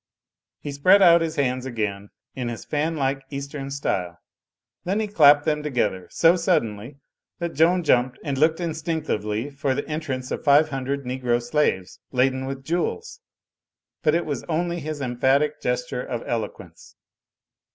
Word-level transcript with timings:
He 0.61 0.71
spread 0.71 1.03
out 1.03 1.21
his 1.21 1.35
hands 1.35 1.67
again, 1.67 2.09
in 2.33 2.47
his 2.49 2.65
fanlike 2.65 3.21
east 3.29 3.53
em 3.53 3.69
style. 3.69 4.17
Then 4.83 4.99
he 4.99 5.05
clapped 5.07 5.45
them 5.45 5.61
together, 5.61 6.07
so 6.09 6.35
suddenly 6.35 6.97
that 7.37 7.53
Joan 7.53 7.83
jumped, 7.83 8.17
and 8.23 8.35
looked 8.35 8.59
instinctively 8.59 9.51
for 9.51 9.75
the 9.75 9.87
en 9.87 9.99
trance 9.99 10.31
of 10.31 10.43
five 10.43 10.69
hundred 10.69 11.05
negro 11.05 11.39
slaves, 11.39 11.99
laden 12.11 12.47
with 12.47 12.63
jewels. 12.65 13.19
But 14.01 14.15
it 14.15 14.25
was 14.25 14.41
only 14.45 14.79
his 14.79 15.01
emphatic 15.01 15.61
gesture 15.61 16.01
of 16.01 16.23
eloquence. 16.25 16.95